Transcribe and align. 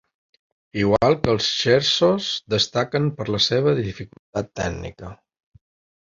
Igual 0.83 1.17
que 1.25 1.29
els 1.33 1.49
scherzos, 1.57 2.29
destaquen 2.53 3.05
per 3.19 3.27
la 3.35 3.41
seva 3.49 3.75
dificultat 3.81 4.49
tècnica. 4.61 5.13